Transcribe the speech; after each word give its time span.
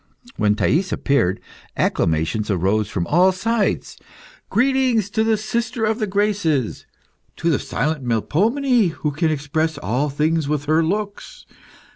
When 0.35 0.55
Thais 0.55 0.91
appeared, 0.91 1.39
acclamations 1.77 2.49
arose 2.49 2.89
from 2.89 3.05
all 3.05 3.31
sides. 3.31 3.99
Greetings 4.49 5.11
to 5.11 5.23
the 5.23 5.37
sister 5.37 5.85
of 5.85 5.99
the 5.99 6.07
Graces! 6.07 6.87
To 7.35 7.51
the 7.51 7.59
silent 7.59 8.03
Melpomene, 8.03 8.93
who 8.93 9.11
can 9.11 9.29
express 9.29 9.77
all 9.77 10.09
things 10.09 10.47
with 10.47 10.65
her 10.65 10.83
looks! 10.83 11.45